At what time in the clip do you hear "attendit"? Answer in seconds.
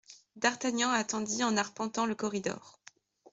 0.95-1.43